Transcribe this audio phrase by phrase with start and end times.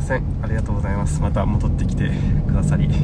[0.00, 0.22] ません。
[0.42, 1.20] ありがとうございます。
[1.20, 2.10] また戻ってきて
[2.46, 2.88] くださり。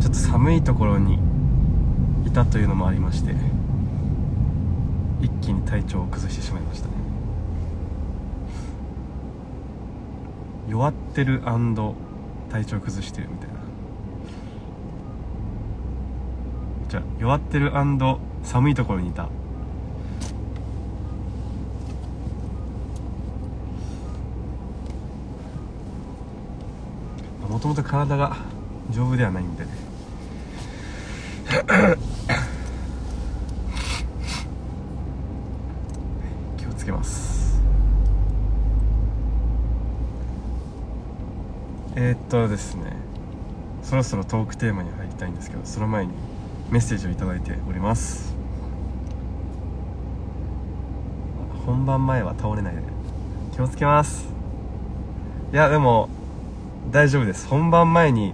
[0.00, 1.18] ちょっと寒いところに
[2.24, 3.34] いたというのもありまして
[5.20, 6.86] 一気に体調を崩してしまいました。
[6.86, 6.94] ね
[10.68, 11.42] 弱ってる
[12.50, 13.54] 体調崩してるみたいな。
[16.88, 17.72] じゃあ弱ってる
[18.44, 19.28] 寒いところにいた。
[27.50, 28.36] もともと体が
[28.90, 29.64] 丈夫ではないんで
[36.56, 37.60] 気をつけます。
[41.96, 42.96] えー、っとですね。
[43.82, 46.12] そろそろトークテーマに入りたいんですけどその前に
[46.70, 48.32] メッセージを頂いております。
[51.66, 52.82] 本番前は倒れないで
[53.52, 54.28] 気をつけます。
[55.52, 56.08] いやでも
[56.90, 57.46] 大丈夫です。
[57.46, 58.32] 本番前に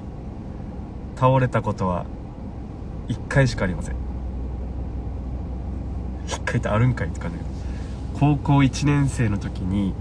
[1.17, 2.07] 倒れたことは
[3.09, 3.97] 1回しかありません。
[6.27, 7.57] 1回ってあるんかいって感じだけど。
[8.19, 9.93] 高校1年生の時に、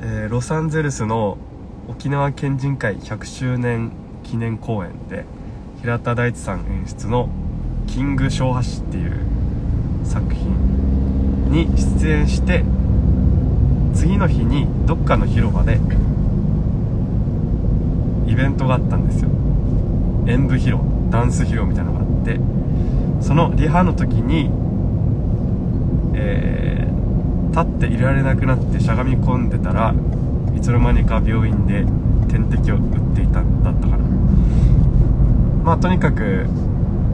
[0.00, 1.38] えーロサンゼルスの
[1.86, 3.92] 沖縄県人会100周年
[4.24, 5.24] 記念公演で
[5.80, 7.28] 平田大地さん演出の
[7.86, 9.12] 「キング小橋」っていう
[10.02, 12.64] 作品に出演して
[13.94, 15.78] 次の日にどっかの広場で
[18.34, 19.30] イベントがあったんですよ。
[20.26, 20.78] 演舞披露
[21.10, 22.40] ダンス披露みたいなのがあって
[23.20, 24.50] そのリハの時に
[26.14, 26.94] えー
[27.54, 29.94] 立っていられなくなってしゃがみ込んでたら
[30.56, 31.84] いつの間にか病院で
[32.28, 33.98] 点滴を打っていたんだったかな。
[35.62, 36.46] まあとにかく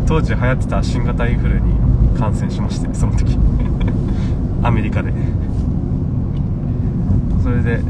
[0.06, 1.74] 当時流行ってた新型インフルに
[2.18, 3.36] 感染しましてその時。
[4.64, 5.12] アメリカで。
[7.42, 7.80] それで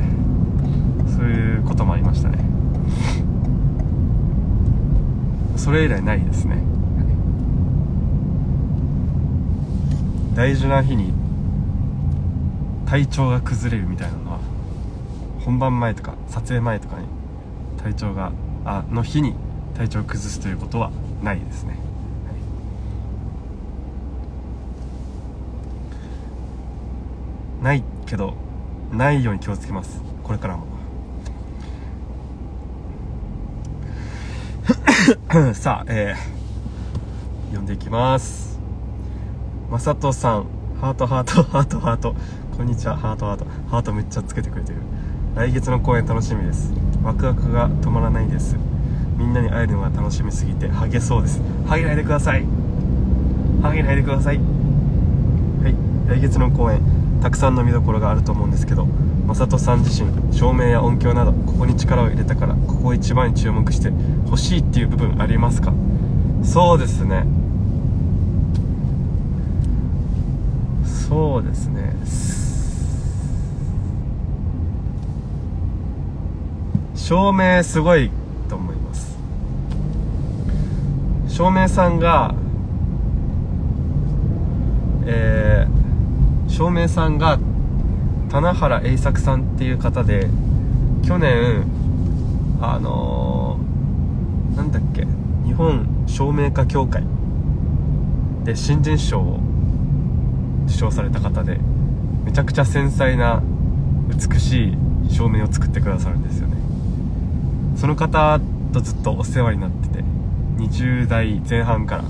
[1.06, 2.59] そういうこともありましたね。
[5.56, 6.62] それ以来ないですね。
[10.34, 11.12] 大事な日に
[12.86, 14.38] 体調が崩れるみたいなのは
[15.44, 17.06] 本番前とか撮影前とかに
[17.82, 18.32] 体調が
[18.64, 19.34] あの日に
[19.76, 20.90] 体調を崩すということは
[21.22, 21.78] ないですね、は
[27.60, 27.64] い。
[27.64, 28.34] ないけど
[28.92, 30.00] ないように気をつけます。
[30.24, 30.79] これからも。
[35.54, 38.60] さあえー、読んでいきます。
[39.70, 40.46] まさとさん
[40.78, 42.14] ハートハートハートハート。
[42.54, 43.46] こんにちはハートハート。
[43.70, 44.78] ハートめっちゃつけてくれてる。
[45.36, 46.74] 来月の公演楽しみです。
[47.02, 48.56] ワクワクが止まらないです。
[49.16, 51.40] みんなに会えるのが楽しみすぎてハゲそうです。
[51.66, 52.44] ハゲないでください。
[53.62, 54.36] ハゲないでください。
[54.36, 54.42] は
[55.70, 56.10] い。
[56.10, 56.82] 来月の公演
[57.22, 58.86] たくさんの見どころがあると思うんですけど
[59.30, 63.92] まさとさん自身照明や音響などここに力を入れたからここ一番に注目して
[64.26, 65.72] 欲しいっていう部分ありますか？
[66.42, 67.24] そうですね。
[70.84, 71.94] そうですね。
[76.96, 78.10] 照明すごい
[78.48, 79.16] と思います。
[81.28, 82.34] 照明さんが
[85.06, 87.38] えー、照明さんが
[88.30, 90.28] 棚原栄作さんっていう方で
[91.04, 91.64] 去年
[92.60, 95.06] あのー、なんだっけ
[95.44, 97.02] 日本照明家協会
[98.44, 99.40] で新人賞を
[100.66, 101.58] 受賞された方で
[102.24, 103.42] めちゃくちゃ繊細な
[104.08, 104.76] 美しい
[105.10, 106.56] 照明を作ってくださるんですよね。
[107.76, 108.38] その方
[108.72, 110.04] とずっとお世話になってて
[110.58, 112.04] 20代前半から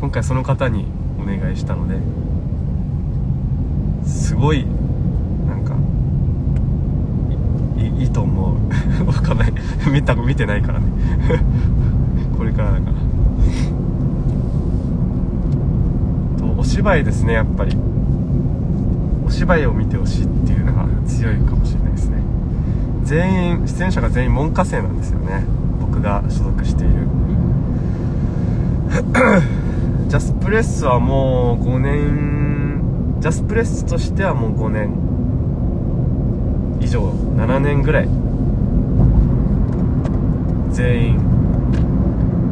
[0.00, 0.86] 今回その方に
[1.20, 1.94] お願いしたので
[4.06, 4.66] すごい
[5.46, 5.76] なんか
[7.80, 9.52] いいいと思うわかかんない
[9.90, 10.86] 見た見てないからね。
[12.36, 12.92] これからだから。
[16.38, 17.76] とお芝居ですねやっぱり。
[19.26, 22.18] お芝居を見てほしいっていうのが強いかもしれないですね。
[23.04, 25.44] 全員出演者が全員文科生なんですよね。
[25.80, 26.92] 僕が所属している。
[30.08, 32.42] ジャスプレッソはもう5年
[33.20, 34.90] ジャスプレッソとしてはもう5年
[36.80, 37.02] 以上
[37.36, 38.08] 7年ぐらい
[40.72, 41.18] 全員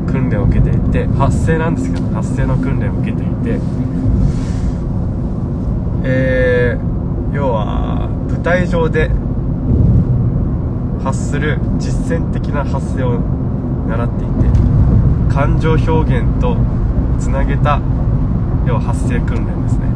[0.07, 3.61] 訓練を受けていて発声なんですけど発声の訓練を受けていて。
[6.03, 9.11] えー、要は舞台上で
[11.05, 13.21] 発する実践的な発声を
[13.87, 14.33] 習っていて
[15.33, 16.57] 感情表現と
[17.19, 17.81] つなげた
[18.67, 19.87] 要は発声訓練ですね。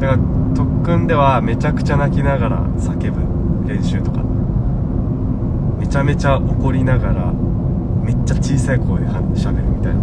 [0.00, 0.18] だから
[0.54, 4.35] 特訓ではめちゃくちゃ泣きながら叫ぶ練習とか。
[5.78, 7.32] めちゃめちゃ怒りながら
[8.02, 9.06] めっちゃ小さい声で
[9.38, 10.00] しゃべるみたいな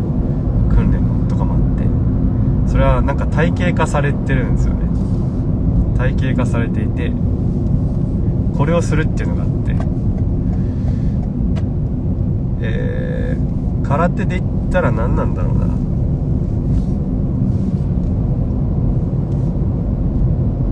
[0.75, 1.84] 訓練とかもあって。
[2.72, 4.88] それはなんか体系化されてるんですよね。
[5.98, 7.12] 体系化されていて
[8.58, 9.75] これをするっていうのがあって。
[12.66, 15.68] えー、空手で言ったら何なんだろうな。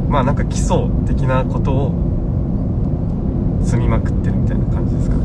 [0.09, 1.93] まあなんか基礎的なことを
[3.63, 5.23] 積みまくってるみたいな感じですかね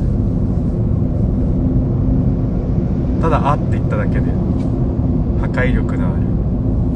[3.26, 4.30] ただ「あ」って言っただけで
[5.40, 6.22] 破壊力のある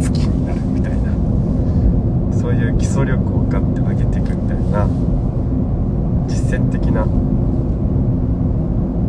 [0.00, 1.10] 月になるみたいな
[2.38, 4.86] そういう基礎力をガッて上げていくみたいな
[6.28, 7.02] 実践的な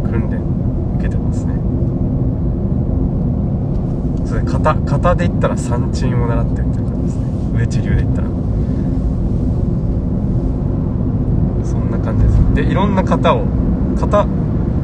[0.09, 0.41] 訓練
[0.97, 1.53] 受けてますね。
[4.25, 7.25] それ型型で言ったら三鎮を習ってるみたいな感じですね。
[7.53, 8.27] 上地流で言ったら。
[11.65, 12.55] そんな感じです。
[12.55, 13.45] でいろんな型を
[13.95, 14.25] 型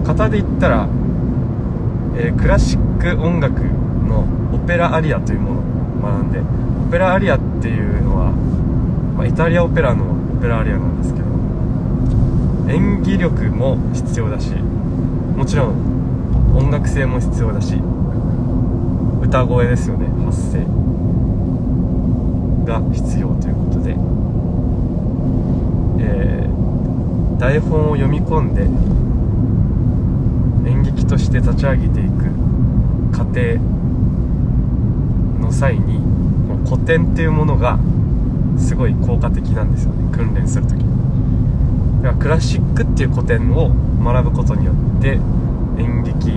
[0.05, 0.87] 型で言ったら、
[2.19, 8.31] えー、クラシック音楽のオペラアリアというものを学んでオペラアリアっていうのは、
[9.15, 10.03] まあ、イタリアオペラの
[10.37, 11.27] オペラアリアなんですけど
[12.73, 17.75] 演技力も必要だしもちろん音楽性も必要だし
[19.21, 20.65] 歌声ですよね発声
[22.65, 23.91] が必要ということで、
[25.99, 28.65] えー、台本を読み込んで
[31.07, 32.25] として立ち上げていく
[33.11, 33.57] 過程
[35.39, 35.99] の際に
[36.65, 37.79] 古典っていうものが
[38.57, 40.11] すごい効果的なんですよね。
[40.15, 42.03] 訓練する時に。
[42.03, 43.69] だからクラシックっていう古典を
[44.03, 45.19] 学ぶことによって
[45.77, 46.31] 演劇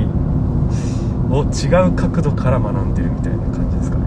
[1.31, 4.05] を違う角度から学んでるみたいな感じですかね、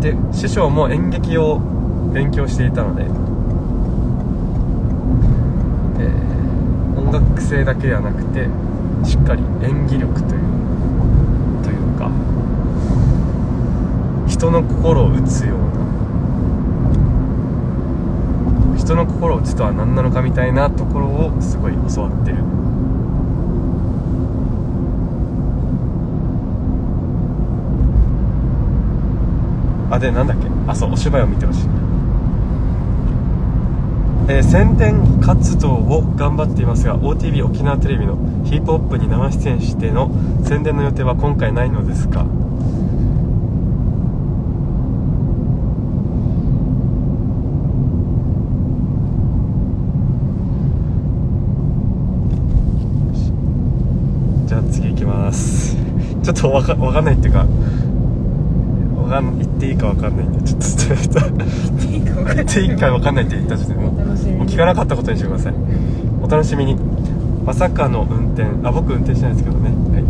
[0.00, 1.60] い、で師匠も演劇を
[2.12, 3.02] 勉強していたので、
[5.98, 8.48] えー、音楽性だけではなくて
[9.04, 10.40] しっかり演技力という
[11.62, 12.10] というか
[14.28, 15.64] 人の心を打つような
[18.78, 22.38] 人の心を打つとは何なのかみたいなところをすごい教わってる。
[29.90, 30.48] あでなんだっけ？
[30.66, 31.68] あそうお芝居を見てほしい。
[34.26, 40.10] えー、宣伝活動を頑張っていますが OTV 沖縄テレビのヒップホップに生出演しての
[40.44, 42.24] 宣伝の予定は今回ないのですか
[54.46, 55.76] じゃあ次行きます。
[56.24, 57.46] ちょっとわかわかんないっていうか
[58.96, 60.60] わかん言っていいかわかんないんでちょっ
[61.08, 63.90] といいか分かんない言っていいかわかんないって言った時点でも
[64.44, 65.54] う聞かなかったことにしてください。
[66.22, 66.76] お楽しみに。
[67.44, 69.70] まさかの運転あ僕運転しないですけどね。
[69.70, 70.04] はい。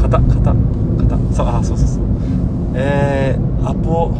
[0.00, 0.54] 肩肩
[1.08, 1.34] 肩。
[1.34, 2.04] そうあそうそうそう。
[2.74, 4.12] えー、アポ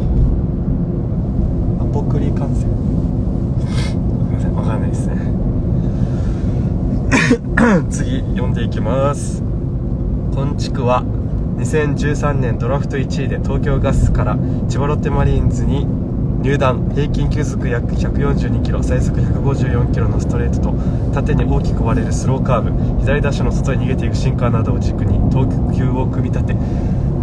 [1.79, 2.55] アポクリ感染。
[2.55, 3.97] すい
[4.33, 5.15] ませんわかんないですね。
[7.89, 9.43] 次読んでいきます。
[10.33, 11.03] 今地区は
[11.57, 14.37] 2013年ドラフト1位で東京ガスから
[14.69, 15.87] 千葉ロッテマリーンズに
[16.47, 16.89] 入団。
[16.95, 18.81] 平均球速約142キロ。
[18.81, 20.75] 最速154キロのストレートと
[21.13, 23.01] 縦に大きく割れるスローカーブ。
[23.01, 26.55] 左打者の外に逃げていくシンカーなどを軸に投球を組み立て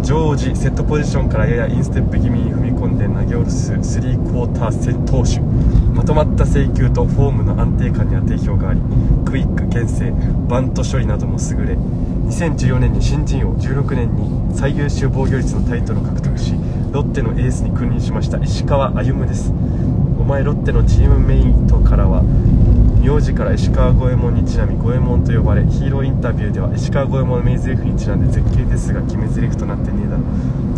[0.03, 5.39] 常時セットポジションからややインステップ気味に踏み込んで投げ下ろすスリークォーター投手。
[5.95, 8.81] まとまった制球とフォームの安定感には定評があり
[9.25, 10.11] クイック牽制
[10.47, 11.73] バント処理なども優れ。
[11.73, 16.53] 2014年に新人王16年に最優秀防御率のタイトルを獲得し
[16.95, 18.37] ロッテのエースに君臨しました。
[18.37, 19.51] 石川歩夢です。
[20.17, 22.23] お前ロッテのチームメイトからは
[23.03, 30.23] 名字から石川五右衛門にちなみ五右衛門と呼ばれヒーローインタビューでは石川五右衛門の名台詞にちなんで絶景ですが決め台詞となってねえだろ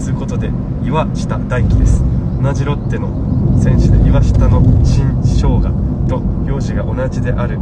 [0.01, 0.49] つうことで
[0.83, 2.01] 岩下大輝です。
[2.41, 5.61] 同じロッテの選手で岩下の新生姜
[6.09, 7.59] と名字が同じである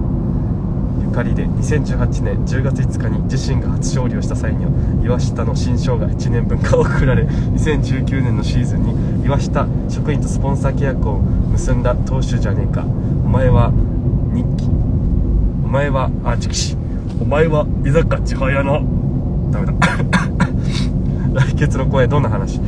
[1.15, 12.83] ゆかりで2018年10月5日に自身が初勝利をした際には岩下の新生姜1年分が贈られ2019年のシーズンに岩下職員とスポンサー契約を結んだ投手じゃねえか。
[12.83, 13.71] お前は
[14.33, 14.65] 日記。
[15.63, 16.75] お前はあチキシ
[17.21, 19.73] お前は居酒屋千早のダメだ。
[21.47, 22.59] 来月の公演どんな話？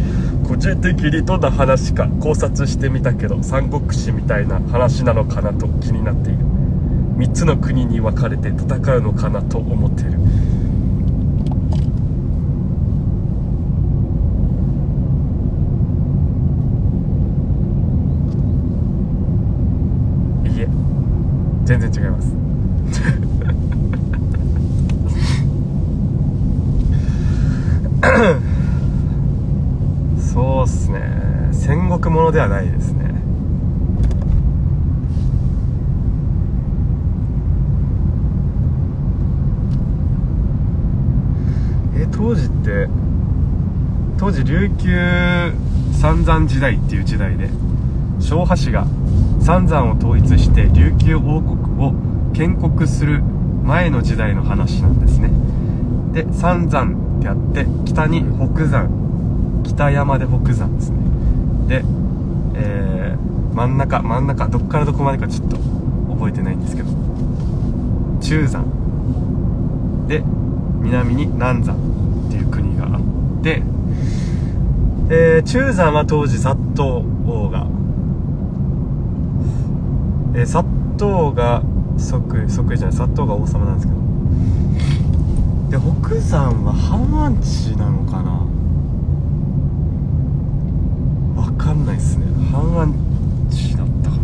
[0.47, 6.56] 個人的にどんな話か考察してみたけど三国志みたいな話なのかなと気になっている。
[7.17, 10.11] 3つの国に分かれて戦うのかなと思っている。
[20.45, 20.67] いえ。
[21.65, 22.35] 全然違います。
[30.33, 31.27] そうっすね。
[31.67, 33.13] 戦国ものではないですね
[41.95, 42.87] え当時って
[44.17, 45.53] 当時琉球
[45.93, 47.49] 三山時代っていう時代で
[48.19, 48.85] 昭和氏が
[49.41, 51.93] 三山を統一して琉球王国を
[52.33, 53.23] 建国する
[53.63, 55.31] 前の時代の話なんですね。
[56.13, 58.89] で三山ってあって北に北山
[59.63, 60.97] 北山で北山ですね。
[61.67, 61.83] で、
[62.55, 65.57] えー、真ん中真ん中どっからどこまでかちょっと
[66.13, 66.89] 覚えてないんですけど
[68.21, 68.65] 中山。
[70.07, 70.21] で
[70.81, 71.75] 南に南山
[72.27, 73.61] っていう国があって、
[75.09, 77.65] えー、中山は当時薩東王が、
[80.35, 80.65] えー、薩
[80.99, 81.63] 東が
[81.97, 83.99] 即位即位じゃない薩東が王様なんですけど。
[85.69, 85.77] で
[86.09, 88.31] 北山は半安地なのかな？
[91.41, 92.25] わかんないっすね。
[92.51, 92.93] 半安
[93.49, 94.21] 地だったかな。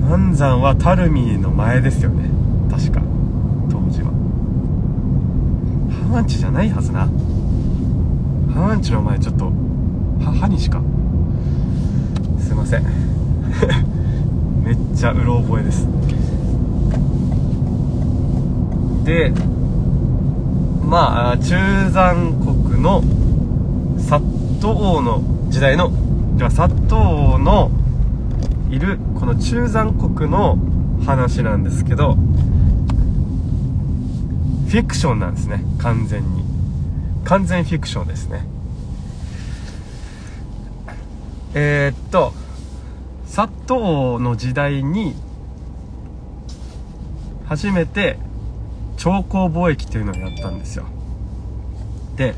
[0.00, 2.30] 南山は垂水の前ですよね。
[2.70, 3.02] 確か。
[3.70, 4.12] 当時は。
[6.10, 7.06] 半安地じゃないはずな。
[8.58, 10.82] 半安地の前ちょっとは歯にしか。
[12.40, 12.82] すいません。
[14.64, 15.86] めっちゃうろ覚えです。
[19.04, 19.32] で
[20.84, 21.54] まあ中
[21.92, 23.00] 山国の
[23.96, 24.20] 薩
[24.60, 25.92] 東王の時代の
[26.36, 27.70] では薩東王の
[28.70, 30.58] いるこの中山国の
[31.06, 32.14] 話なんですけど
[34.66, 36.37] フィクションなんですね完全に。
[37.24, 38.46] 完全フィクションですね。
[41.54, 42.32] えー、っと
[43.26, 45.14] 薩東の時代に
[47.46, 48.18] 初めて
[48.96, 50.84] 朝貢貿易っていうのをやったんですよ。
[52.16, 52.34] で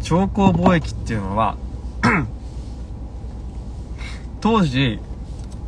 [0.00, 1.56] 朝貢貿易っていうのは
[4.40, 5.00] 当時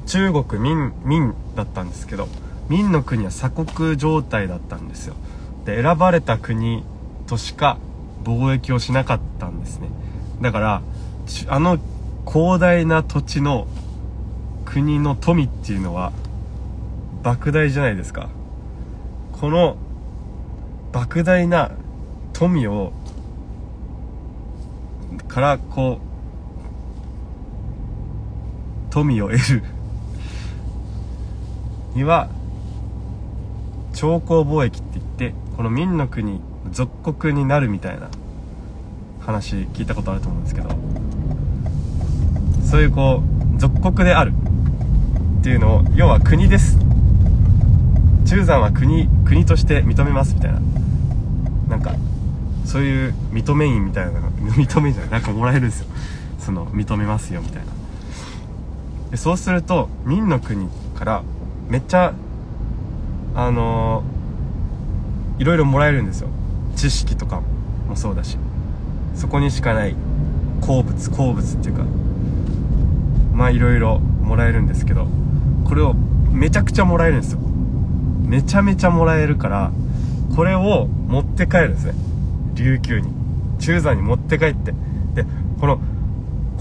[0.06, 2.28] 中国民民だったんですけど
[2.68, 5.14] 民の国は鎖国状態だったんですよ。
[5.64, 6.84] で選ばれた国
[7.26, 7.78] としか
[8.28, 9.88] 貿易をしなかったんですね。
[10.42, 10.82] だから
[11.48, 11.78] あの
[12.26, 13.66] 広大な土地の
[14.66, 16.12] 国の富っていうのは
[17.22, 18.28] 莫大じゃないですか。
[19.32, 19.76] この
[20.92, 21.70] 莫大な
[22.32, 22.92] 富を
[25.26, 26.08] からこう
[28.90, 29.62] 富を得る。
[31.94, 32.28] には
[33.94, 38.10] 朝貢貿易って言ってこの民の国属国になるみたいな。
[39.28, 40.70] 話聞いたことあると思うんですけど
[42.64, 43.22] そういうこ
[43.56, 44.32] う属国である
[45.40, 46.78] っていうのを要は国です。
[48.24, 50.60] 中山は国国として認めますみたいな。
[51.68, 51.94] なんか
[52.64, 55.86] そういう認め印みたいなの 認めじゃないなんかもらえるんですよ。
[56.38, 57.72] その認めますよみたいな。
[59.10, 60.68] でそうすると民の国
[60.98, 61.22] から
[61.68, 62.14] めっちゃ
[63.34, 66.28] あのー、いろいろもらえるんですよ。
[66.76, 67.42] 知識とか
[67.88, 68.38] もそうだし。
[69.18, 69.96] そこにしかない
[70.60, 71.84] 鉱物鉱物っていうか
[73.34, 75.08] まあいろいろもらえるんですけど
[75.64, 75.94] これを
[76.30, 77.40] めちゃくちゃもらえるんですよ。
[78.22, 79.72] めちゃめちゃもらえるから
[80.36, 81.94] これを持って帰るんですね。
[82.54, 83.08] 琉球に。
[83.58, 84.72] 中山に持って帰って。
[85.14, 85.26] で
[85.60, 85.80] この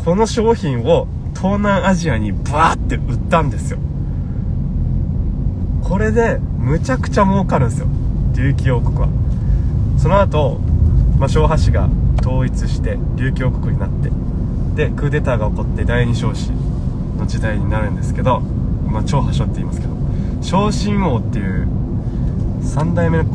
[0.03, 3.77] この商品を東南アジアにバーって売ったんですよ。
[5.83, 7.87] これでむちゃくちゃ儲かるんですよ。
[8.35, 9.09] 琉球王国は。
[9.97, 10.59] その後
[11.17, 11.89] まあ、昭和氏が
[12.21, 14.11] 統一して琉球王国になって
[14.75, 16.51] でクーデターが起こって第二少子
[17.17, 19.93] の時代になるんですけど、まあ、超破傷って言いますけど
[20.41, 21.67] 昇進王っていう
[22.61, 23.25] 3代目の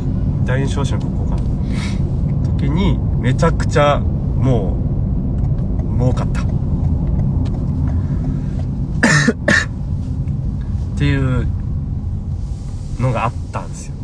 [0.44, 1.42] 第二少子の国王かな。
[2.58, 4.76] 時にめちゃくちゃも
[5.78, 6.42] う儲かった。
[6.42, 6.44] っ
[10.98, 11.48] ていう
[13.00, 13.94] のがあったんですよ。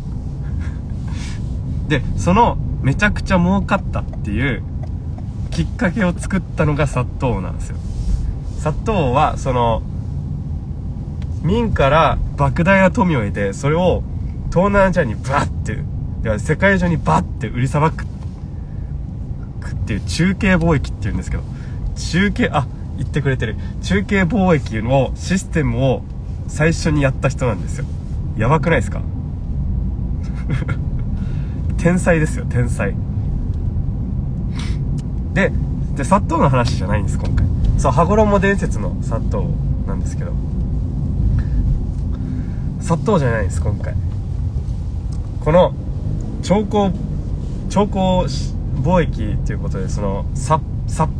[1.87, 4.63] でそのめちゃくちゃ儲かったっていう
[5.59, 7.75] きっかけを作ったのが薩東なんですよ。
[8.61, 9.81] 薩東はその
[11.43, 14.01] 民から莫大な富を得てそれを
[14.51, 15.79] 東南アジアにバッて
[16.21, 18.05] では世界中にバッて売りさばくっ
[19.85, 21.43] ていう中継貿易っていうんですけど
[21.97, 22.65] 中継あ
[22.97, 23.57] 言ってくれてる。
[23.81, 26.03] 中継貿易のシステムを
[26.47, 27.85] 最初にやった人なんですよ。
[28.37, 29.01] やばくないですか？
[31.77, 32.95] 天才ですよ天才。
[35.39, 35.53] で
[35.95, 37.47] で砂糖の話じゃないんです今回。
[37.77, 39.45] そう羽衣伝説の砂糖
[39.87, 40.33] なんですけど。
[42.81, 43.93] 砂糖じゃないです今回。
[45.39, 45.73] この
[46.43, 46.91] 長江
[47.69, 47.87] 長江
[48.81, 50.61] 貿易っていうことでその札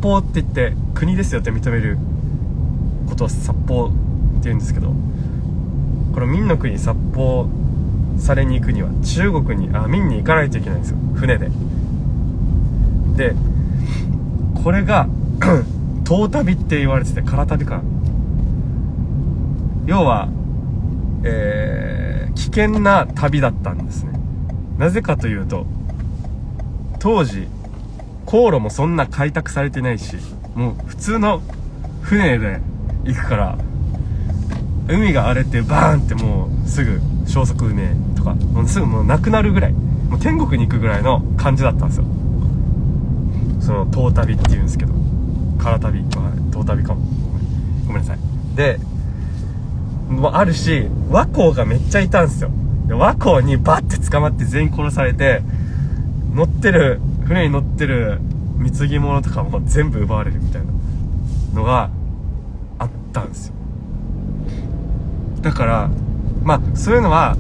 [0.01, 1.97] 幌って言って国ですよって認める
[3.07, 3.95] ことを札幌って
[4.43, 4.88] 言うんですけど
[6.13, 7.47] この明の国札幌
[8.17, 10.97] されに行くには中国にあ明に行かないといけないんですよ。
[11.15, 11.49] 船で。
[13.15, 13.35] で
[14.63, 15.08] これが
[16.06, 17.82] 遠旅って言われてて空旅か。
[19.86, 20.30] 要は
[21.24, 24.13] えー、危険な旅だったんですね。
[24.78, 25.66] なぜかというと
[27.00, 27.48] 当時
[28.25, 30.16] 航路もそんな開拓されてないし
[30.56, 31.41] もう普通の
[32.02, 32.60] 船で
[33.04, 33.58] 行くから
[34.88, 42.06] 海が荒れてバーンってもうすぐ消息不明とかもうすぐもうなくなるぐらいもう天国に行くぐらいの感じだったんですよ。
[43.60, 44.93] その遠旅っていうんですけど
[45.58, 46.04] 空旅
[46.52, 47.02] 遠旅かも。
[47.89, 48.19] ごめんなさい。
[48.56, 48.80] で
[50.10, 52.52] もあるし和光がめっちゃいたんですよ。
[52.88, 55.41] で和光にバッて捕まって全員殺されて
[56.34, 58.19] 乗ってる船に乗ってる
[58.58, 60.72] 貢ぎ物とかも全部奪われるみたいな
[61.54, 61.89] のが
[62.78, 63.54] あったんですよ。
[65.41, 65.89] だから
[66.43, 67.38] まあそういうのは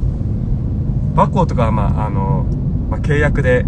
[1.15, 2.45] 和光とかはまああの、
[2.89, 3.65] まあ、契約で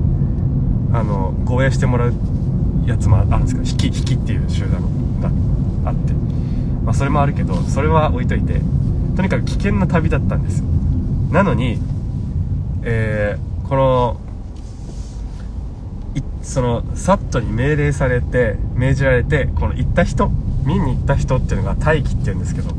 [0.94, 2.14] あの護衛してもらう
[2.92, 4.82] やつもあるんですけど引き引きっていう集団
[5.22, 5.30] が
[5.90, 6.14] あって
[6.84, 8.62] まあそれもあるけどそれは置いといて
[9.16, 10.66] とにかく危険な旅だったんですよ。
[11.32, 11.80] なのに
[12.84, 14.22] えー、この
[16.42, 20.30] そのサットに命令されて命じられてこの行った人
[20.66, 22.76] 民に行った人っていうのが大気って言うんですけどこ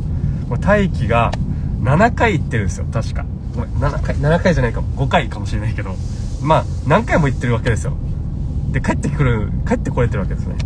[0.50, 1.32] の大気が
[1.80, 3.24] 7回行ってるんですよ確か。
[3.54, 4.88] ごめん7回7回じゃないかも。
[5.06, 5.94] 5回かもしれないけど
[6.42, 7.96] まあ何回も行ってるわけですよ。
[8.72, 10.56] で帰ってくる帰ってこれてるわけですね。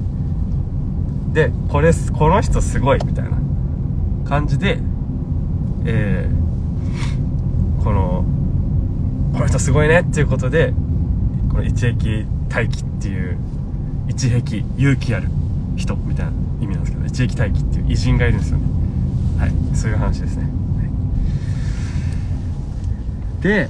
[1.32, 3.36] でこれこの人すごいみたいな。
[4.26, 4.80] 感じで
[5.88, 8.24] えー、この
[9.32, 10.72] この人すごいねっていうことで
[11.48, 13.38] この一撃大気っていう
[14.08, 15.28] 一壁勇気ある
[15.76, 18.64] 人みたいな意味なんですけど一撃大気っていう偉人がいるんですよね。
[19.38, 20.48] はいそういう話ですね、は
[23.38, 23.68] い、で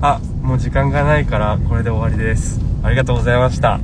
[0.00, 2.60] あもう時間がないからこれで終わりです。
[2.82, 3.80] ありがとうございました。